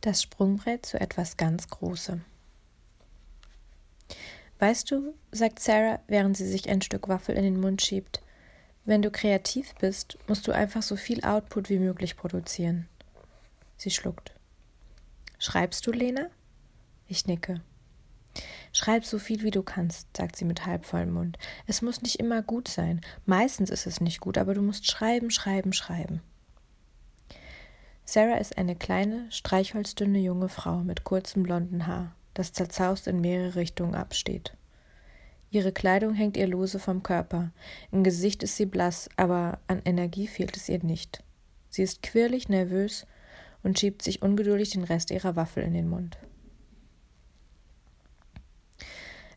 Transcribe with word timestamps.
Das 0.00 0.22
Sprungbrett 0.22 0.86
zu 0.86 0.98
etwas 0.98 1.36
ganz 1.36 1.68
Großem. 1.68 2.24
Weißt 4.58 4.90
du, 4.90 5.14
sagt 5.30 5.60
Sarah, 5.60 6.00
während 6.06 6.38
sie 6.38 6.46
sich 6.46 6.70
ein 6.70 6.80
Stück 6.80 7.08
Waffel 7.08 7.34
in 7.34 7.44
den 7.44 7.60
Mund 7.60 7.82
schiebt, 7.82 8.22
wenn 8.86 9.02
du 9.02 9.10
kreativ 9.10 9.74
bist, 9.74 10.16
musst 10.26 10.48
du 10.48 10.52
einfach 10.52 10.82
so 10.82 10.96
viel 10.96 11.22
Output 11.22 11.68
wie 11.68 11.78
möglich 11.78 12.16
produzieren. 12.16 12.88
Sie 13.76 13.90
schluckt. 13.90 14.32
Schreibst 15.38 15.86
du, 15.86 15.92
Lena? 15.92 16.30
Ich 17.06 17.26
nicke. 17.26 17.60
Schreib 18.72 19.04
so 19.04 19.18
viel 19.18 19.42
wie 19.42 19.50
du 19.50 19.62
kannst, 19.62 20.16
sagt 20.16 20.36
sie 20.36 20.44
mit 20.46 20.64
halbvollem 20.64 21.12
Mund. 21.12 21.38
Es 21.66 21.82
muss 21.82 22.00
nicht 22.00 22.20
immer 22.20 22.40
gut 22.42 22.68
sein. 22.68 23.02
Meistens 23.26 23.68
ist 23.68 23.86
es 23.86 24.00
nicht 24.00 24.20
gut, 24.20 24.38
aber 24.38 24.54
du 24.54 24.62
musst 24.62 24.90
schreiben, 24.90 25.30
schreiben, 25.30 25.72
schreiben. 25.72 26.22
Sarah 28.12 28.38
ist 28.38 28.58
eine 28.58 28.74
kleine, 28.74 29.30
streichholzdünne 29.30 30.18
junge 30.18 30.48
Frau 30.48 30.78
mit 30.78 31.04
kurzem 31.04 31.44
blonden 31.44 31.86
Haar, 31.86 32.16
das 32.34 32.52
zerzaust 32.52 33.06
in 33.06 33.20
mehrere 33.20 33.54
Richtungen 33.54 33.94
absteht. 33.94 34.56
Ihre 35.52 35.70
Kleidung 35.70 36.14
hängt 36.14 36.36
ihr 36.36 36.48
lose 36.48 36.80
vom 36.80 37.04
Körper. 37.04 37.52
Im 37.92 38.02
Gesicht 38.02 38.42
ist 38.42 38.56
sie 38.56 38.66
blass, 38.66 39.08
aber 39.14 39.60
an 39.68 39.80
Energie 39.84 40.26
fehlt 40.26 40.56
es 40.56 40.68
ihr 40.68 40.82
nicht. 40.82 41.22
Sie 41.68 41.84
ist 41.84 42.02
quirlig, 42.02 42.48
nervös 42.48 43.06
und 43.62 43.78
schiebt 43.78 44.02
sich 44.02 44.22
ungeduldig 44.22 44.70
den 44.70 44.82
Rest 44.82 45.12
ihrer 45.12 45.36
Waffel 45.36 45.62
in 45.62 45.74
den 45.74 45.88
Mund. 45.88 46.18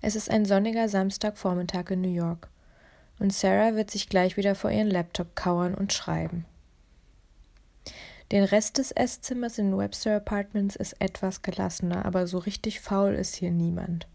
Es 0.02 0.16
ist 0.16 0.32
ein 0.32 0.46
sonniger 0.46 0.90
Samstagvormittag 0.90 1.92
in 1.92 2.02
New 2.02 2.12
York 2.12 2.50
und 3.20 3.34
Sarah 3.34 3.76
wird 3.76 3.92
sich 3.92 4.10
gleich 4.10 4.36
wieder 4.36 4.56
vor 4.56 4.72
ihren 4.72 4.90
Laptop 4.90 5.36
kauern 5.36 5.76
und 5.76 5.94
schreiben. 5.94 6.48
Den 8.32 8.44
Rest 8.44 8.78
des 8.78 8.92
Esszimmers 8.92 9.58
in 9.58 9.78
Webster 9.78 10.16
Apartments 10.16 10.76
ist 10.76 10.96
etwas 11.00 11.42
gelassener, 11.42 12.06
aber 12.06 12.26
so 12.26 12.38
richtig 12.38 12.80
faul 12.80 13.14
ist 13.14 13.36
hier 13.36 13.52
niemand. 13.52 14.08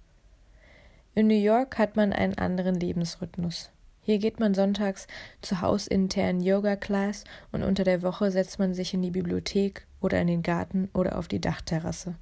In 1.14 1.26
New 1.26 1.34
York 1.34 1.78
hat 1.78 1.96
man 1.96 2.12
einen 2.12 2.38
anderen 2.38 2.74
Lebensrhythmus. 2.74 3.70
Hier 4.00 4.18
geht 4.18 4.40
man 4.40 4.54
sonntags 4.54 5.06
zur 5.42 5.60
hausinternen 5.60 6.40
Yoga-Class 6.40 7.24
und 7.52 7.62
unter 7.62 7.84
der 7.84 8.02
Woche 8.02 8.30
setzt 8.30 8.58
man 8.58 8.72
sich 8.72 8.94
in 8.94 9.02
die 9.02 9.10
Bibliothek 9.10 9.86
oder 10.00 10.20
in 10.20 10.28
den 10.28 10.42
Garten 10.42 10.88
oder 10.94 11.18
auf 11.18 11.28
die 11.28 11.40
Dachterrasse. 11.40 12.14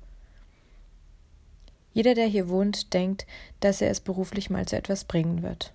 Jeder, 1.93 2.15
der 2.15 2.27
hier 2.27 2.49
wohnt, 2.49 2.93
denkt, 2.93 3.27
dass 3.61 3.81
er 3.81 3.91
es 3.91 4.01
beruflich 4.01 4.51
mal 4.51 4.67
zu 4.67 4.77
etwas 4.77 5.05
bringen 5.05 5.43
wird 5.43 5.73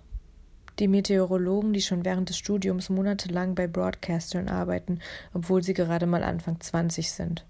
die 0.82 0.88
Meteorologen, 0.88 1.72
die 1.72 1.80
schon 1.80 2.04
während 2.04 2.28
des 2.28 2.36
Studiums 2.36 2.90
monatelang 2.90 3.54
bei 3.54 3.68
Broadcastern 3.68 4.48
arbeiten, 4.48 4.98
obwohl 5.32 5.62
sie 5.62 5.74
gerade 5.74 6.06
mal 6.06 6.24
Anfang 6.24 6.60
20 6.60 7.12
sind. 7.12 7.46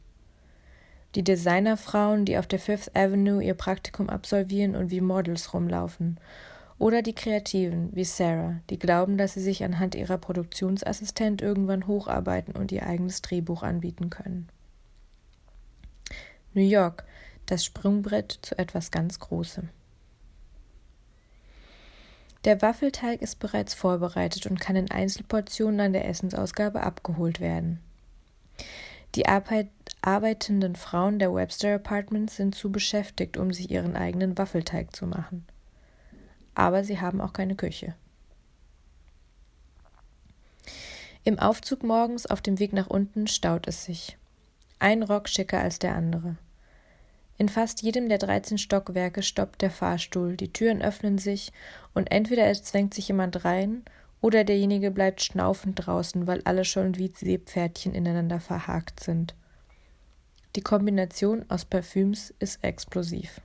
Die 1.15 1.25
Designerfrauen, 1.25 2.27
die 2.27 2.37
auf 2.37 2.47
der 2.47 2.59
Fifth 2.59 2.95
Avenue 2.95 3.43
ihr 3.43 3.55
Praktikum 3.55 4.11
absolvieren 4.11 4.77
und 4.77 4.91
wie 4.91 5.01
Models 5.01 5.55
rumlaufen. 5.55 6.21
Oder 6.79 7.01
die 7.01 7.15
Kreativen, 7.15 7.89
wie 7.95 8.05
Sarah, 8.05 8.61
die 8.69 8.79
glauben, 8.79 9.17
dass 9.17 9.33
sie 9.33 9.41
sich 9.41 9.65
anhand 9.65 9.95
ihrer 9.95 10.19
Produktionsassistent 10.19 11.41
irgendwann 11.41 11.87
hocharbeiten 11.87 12.55
und 12.55 12.71
ihr 12.71 12.87
eigenes 12.87 13.23
Drehbuch 13.23 13.63
anbieten 13.63 14.11
können. 14.11 14.51
New 16.53 16.61
York, 16.69 17.05
das 17.47 17.65
Sprungbrett 17.65 18.41
zu 18.43 18.59
etwas 18.59 18.91
ganz 18.91 19.19
Großem. 19.21 19.71
Der 22.45 22.61
Waffelteig 22.61 23.23
ist 23.23 23.39
bereits 23.39 23.73
vorbereitet 23.75 24.47
und 24.47 24.61
kann 24.61 24.75
in 24.75 24.91
Einzelportionen 24.91 25.81
an 25.81 25.93
der 25.93 26.09
Essensausgabe 26.09 26.83
abgeholt 26.83 27.41
werden. 27.41 27.81
Die 29.15 29.27
Arbeit, 29.27 29.69
arbeitenden 30.01 30.75
Frauen 30.75 31.19
der 31.19 31.33
Webster 31.33 31.75
Apartments 31.75 32.37
sind 32.37 32.55
zu 32.55 32.73
beschäftigt, 32.73 33.37
um 33.37 33.53
sich 33.53 33.71
ihren 33.71 33.95
eigenen 33.95 34.37
Waffelteig 34.39 34.97
zu 34.97 35.07
machen. 35.07 35.47
Aber 36.55 36.83
sie 36.83 37.01
haben 37.01 37.21
auch 37.21 37.33
keine 37.33 37.55
Küche. 37.55 37.95
Im 41.25 41.39
Aufzug 41.39 41.85
morgens 41.85 42.27
auf 42.27 42.41
dem 42.41 42.59
Weg 42.59 42.73
nach 42.73 42.89
unten 42.89 43.29
staut 43.29 43.69
es 43.69 43.85
sich. 43.85 44.19
Ein 44.81 45.05
Rock 45.05 45.29
schicker 45.29 45.61
als 45.61 45.79
der 45.79 45.95
andere. 45.95 46.37
In 47.43 47.49
fast 47.49 47.83
jedem 47.83 48.09
der 48.09 48.19
13 48.19 48.57
Stockwerke 48.57 49.21
stoppt 49.25 49.63
der 49.63 49.73
Fahrstuhl, 49.73 50.37
die 50.37 50.53
Türen 50.53 50.81
öffnen 50.81 51.19
sich 51.19 51.51
und 51.93 52.13
entweder 52.13 52.47
es 52.47 52.63
zwängt 52.63 52.95
sich 52.95 53.09
jemand 53.09 53.45
rein 53.45 53.83
oder 54.21 54.45
derjenige 54.45 54.93
bleibt 54.93 55.23
schnaufend 55.23 55.85
draußen, 55.85 56.29
weil 56.29 56.41
alle 56.45 56.65
schon 56.65 56.99
wie 56.99 57.13
Seepferdchen 57.13 57.97
ineinander 57.97 58.39
verhakt 58.39 59.01
sind. 59.01 59.35
Die 60.55 60.61
Kombination 60.61 61.45
aus 61.49 61.65
Parfüms 61.65 62.33
ist 62.39 62.63
explosiv 62.63 63.41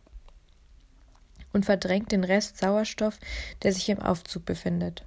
und 1.51 1.65
verdrängt 1.65 2.11
den 2.11 2.23
Rest 2.23 2.59
Sauerstoff, 2.59 3.19
der 3.63 3.73
sich 3.73 3.89
im 3.89 3.99
Aufzug 3.99 4.45
befindet. 4.45 5.05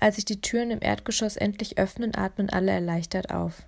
Als 0.00 0.16
sich 0.16 0.24
die 0.24 0.40
Türen 0.40 0.72
im 0.72 0.82
Erdgeschoss 0.82 1.36
endlich 1.36 1.78
öffnen, 1.78 2.16
atmen 2.16 2.50
alle 2.50 2.72
erleichtert 2.72 3.30
auf. 3.30 3.62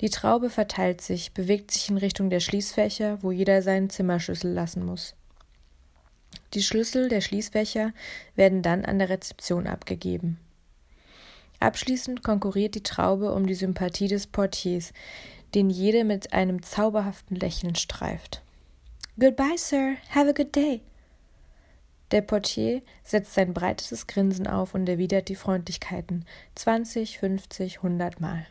Die 0.00 0.10
Traube 0.10 0.50
verteilt 0.50 1.00
sich, 1.00 1.32
bewegt 1.32 1.70
sich 1.70 1.88
in 1.88 1.96
Richtung 1.96 2.28
der 2.28 2.40
Schließfächer, 2.40 3.22
wo 3.22 3.30
jeder 3.32 3.62
seinen 3.62 3.88
Zimmerschlüssel 3.88 4.52
lassen 4.52 4.84
muss. 4.84 5.14
Die 6.54 6.62
Schlüssel 6.62 7.08
der 7.08 7.20
Schließfächer 7.22 7.92
werden 8.34 8.62
dann 8.62 8.84
an 8.84 8.98
der 8.98 9.08
Rezeption 9.08 9.66
abgegeben. 9.66 10.38
Abschließend 11.60 12.22
konkurriert 12.22 12.74
die 12.74 12.82
Traube 12.82 13.32
um 13.32 13.46
die 13.46 13.54
Sympathie 13.54 14.08
des 14.08 14.26
Portiers, 14.26 14.92
den 15.54 15.70
jede 15.70 16.04
mit 16.04 16.34
einem 16.34 16.62
zauberhaften 16.62 17.36
Lächeln 17.36 17.74
streift. 17.74 18.42
Goodbye, 19.18 19.56
Sir. 19.56 19.94
Have 20.14 20.28
a 20.28 20.32
good 20.32 20.54
day. 20.54 20.82
Der 22.10 22.20
Portier 22.20 22.82
setzt 23.02 23.32
sein 23.32 23.54
breitestes 23.54 24.06
Grinsen 24.06 24.46
auf 24.46 24.74
und 24.74 24.88
erwidert 24.88 25.28
die 25.28 25.34
Freundlichkeiten 25.34 26.26
zwanzig, 26.54 27.18
fünfzig, 27.18 27.82
hundert 27.82 28.20
Mal. 28.20 28.46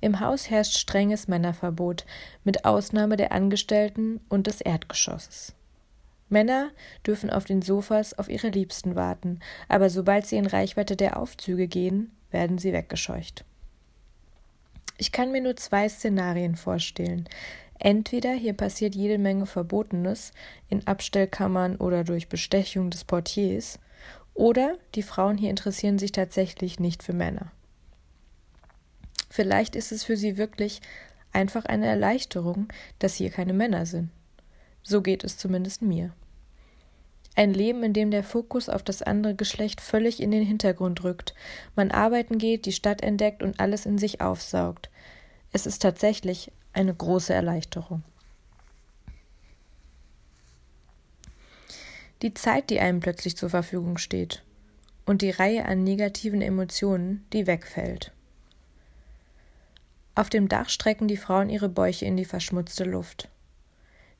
Im 0.00 0.20
Haus 0.20 0.48
herrscht 0.48 0.78
strenges 0.78 1.28
Männerverbot, 1.28 2.06
mit 2.44 2.64
Ausnahme 2.64 3.16
der 3.16 3.32
Angestellten 3.32 4.20
und 4.28 4.46
des 4.46 4.60
Erdgeschosses. 4.60 5.54
Männer 6.30 6.70
dürfen 7.06 7.28
auf 7.28 7.44
den 7.44 7.60
Sofas 7.60 8.18
auf 8.18 8.28
ihre 8.28 8.48
Liebsten 8.48 8.94
warten, 8.94 9.40
aber 9.68 9.90
sobald 9.90 10.26
sie 10.26 10.36
in 10.36 10.46
Reichweite 10.46 10.96
der 10.96 11.18
Aufzüge 11.18 11.66
gehen, 11.66 12.12
werden 12.30 12.58
sie 12.58 12.72
weggescheucht. 12.72 13.44
Ich 14.96 15.12
kann 15.12 15.32
mir 15.32 15.40
nur 15.40 15.56
zwei 15.56 15.88
Szenarien 15.88 16.56
vorstellen. 16.56 17.28
Entweder 17.78 18.32
hier 18.32 18.52
passiert 18.52 18.94
jede 18.94 19.18
Menge 19.18 19.46
Verbotenes 19.46 20.32
in 20.68 20.86
Abstellkammern 20.86 21.76
oder 21.76 22.04
durch 22.04 22.28
Bestechung 22.28 22.90
des 22.90 23.04
Portiers, 23.04 23.78
oder 24.34 24.78
die 24.94 25.02
Frauen 25.02 25.36
hier 25.36 25.50
interessieren 25.50 25.98
sich 25.98 26.12
tatsächlich 26.12 26.78
nicht 26.78 27.02
für 27.02 27.12
Männer. 27.12 27.50
Vielleicht 29.30 29.76
ist 29.76 29.92
es 29.92 30.04
für 30.04 30.16
sie 30.16 30.36
wirklich 30.36 30.82
einfach 31.32 31.64
eine 31.64 31.86
Erleichterung, 31.86 32.68
dass 32.98 33.14
hier 33.14 33.30
keine 33.30 33.52
Männer 33.52 33.86
sind. 33.86 34.10
So 34.82 35.00
geht 35.00 35.24
es 35.24 35.38
zumindest 35.38 35.82
mir. 35.82 36.12
Ein 37.36 37.54
Leben, 37.54 37.84
in 37.84 37.92
dem 37.92 38.10
der 38.10 38.24
Fokus 38.24 38.68
auf 38.68 38.82
das 38.82 39.02
andere 39.02 39.36
Geschlecht 39.36 39.80
völlig 39.80 40.20
in 40.20 40.32
den 40.32 40.44
Hintergrund 40.44 41.04
rückt, 41.04 41.34
man 41.76 41.92
arbeiten 41.92 42.38
geht, 42.38 42.66
die 42.66 42.72
Stadt 42.72 43.02
entdeckt 43.02 43.42
und 43.42 43.60
alles 43.60 43.86
in 43.86 43.98
sich 43.98 44.20
aufsaugt. 44.20 44.90
Es 45.52 45.64
ist 45.64 45.80
tatsächlich 45.80 46.50
eine 46.72 46.92
große 46.94 47.32
Erleichterung. 47.32 48.02
Die 52.22 52.34
Zeit, 52.34 52.68
die 52.68 52.80
einem 52.80 53.00
plötzlich 53.00 53.36
zur 53.36 53.48
Verfügung 53.48 53.96
steht 53.96 54.42
und 55.06 55.22
die 55.22 55.30
Reihe 55.30 55.64
an 55.64 55.84
negativen 55.84 56.42
Emotionen, 56.42 57.26
die 57.32 57.46
wegfällt. 57.46 58.12
Auf 60.20 60.28
dem 60.28 60.50
Dach 60.50 60.68
strecken 60.68 61.08
die 61.08 61.16
Frauen 61.16 61.48
ihre 61.48 61.70
Bäuche 61.70 62.04
in 62.04 62.14
die 62.18 62.26
verschmutzte 62.26 62.84
Luft. 62.84 63.30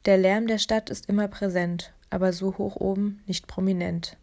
Der 0.07 0.17
Lärm 0.17 0.47
der 0.47 0.57
Stadt 0.57 0.89
ist 0.89 1.11
immer 1.11 1.29
präsent, 1.29 1.93
aber 2.09 2.33
so 2.33 2.57
hoch 2.57 2.77
oben 2.77 3.23
nicht 3.27 3.47
prominent. 3.47 4.17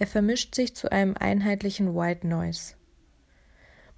Er 0.00 0.08
vermischt 0.08 0.56
sich 0.56 0.74
zu 0.74 0.90
einem 0.90 1.16
einheitlichen 1.16 1.94
White 1.94 2.26
Noise. 2.26 2.74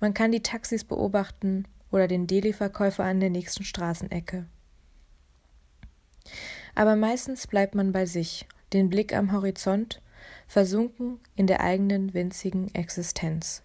Man 0.01 0.13
kann 0.13 0.33
die 0.33 0.43
Taxis 0.43 0.85
beobachten 0.85 1.67
oder 1.91 2.09
den 2.09 2.27
Deli-Verkäufer 2.27 3.05
an 3.05 3.21
der 3.21 3.31
nächsten 3.31 3.65
Straßenecke. 3.65 4.45
Aber 6.75 6.95
meistens 6.95 7.47
bleibt 7.47 7.75
man 7.75 7.93
bei 7.93 8.05
sich, 8.05 8.47
den 8.75 8.91
Blick 8.91 9.15
am 9.15 9.33
Horizont, 9.33 10.03
versunken 10.47 11.21
in 11.37 11.47
der 11.47 11.63
eigenen 11.63 12.13
winzigen 12.13 12.75
Existenz. 12.75 13.61